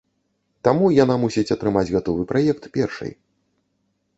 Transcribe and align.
Таму 0.67 0.85
яна 1.03 1.17
мусіць 1.25 1.53
атрымаць 1.55 1.85
гатовы 1.99 2.21
праект 2.33 2.63
першай. 2.79 3.11